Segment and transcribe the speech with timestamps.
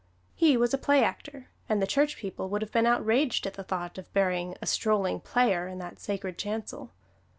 [0.33, 3.63] He was a play actor, and the church people would have been outraged at the
[3.63, 6.89] thought of burying a "strolling player" in that sacred chancel.